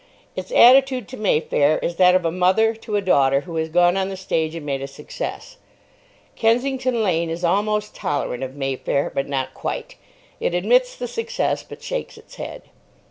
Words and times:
Its 0.35 0.51
attitude 0.51 1.07
to 1.07 1.15
Mayfair 1.15 1.77
is 1.77 1.97
that 1.97 2.15
of 2.15 2.25
a 2.25 2.31
mother 2.31 2.73
to 2.73 2.95
a 2.95 3.03
daughter 3.03 3.41
who 3.41 3.55
has 3.57 3.69
gone 3.69 3.95
on 3.95 4.09
the 4.09 4.17
stage 4.17 4.55
and 4.55 4.65
made 4.65 4.81
a 4.81 4.87
success. 4.87 5.57
Kensington 6.35 7.03
Lane 7.03 7.29
is 7.29 7.43
almost 7.43 7.93
tolerant 7.93 8.41
of 8.41 8.55
Mayfair. 8.55 9.11
But 9.13 9.27
not 9.29 9.53
quite. 9.53 9.97
It 10.39 10.55
admits 10.55 10.95
the 10.95 11.07
success, 11.07 11.61
but 11.61 11.83
shakes 11.83 12.17
its 12.17 12.37
head. 12.37 12.63